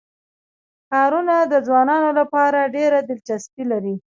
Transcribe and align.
ښارونه 0.87 1.35
د 1.51 1.53
ځوانانو 1.67 2.09
لپاره 2.19 2.71
ډېره 2.75 2.97
دلچسپي 3.09 3.63
لري. 3.71 3.95